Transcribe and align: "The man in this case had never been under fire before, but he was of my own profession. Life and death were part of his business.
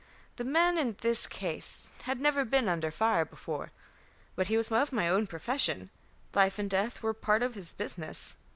"The 0.37 0.43
man 0.43 0.79
in 0.79 0.97
this 1.01 1.27
case 1.27 1.91
had 2.05 2.19
never 2.19 2.43
been 2.43 2.67
under 2.67 2.89
fire 2.89 3.23
before, 3.23 3.69
but 4.35 4.47
he 4.47 4.57
was 4.57 4.71
of 4.71 4.91
my 4.91 5.07
own 5.07 5.27
profession. 5.27 5.91
Life 6.33 6.57
and 6.57 6.67
death 6.67 7.03
were 7.03 7.13
part 7.13 7.43
of 7.43 7.53
his 7.53 7.71
business. 7.71 8.35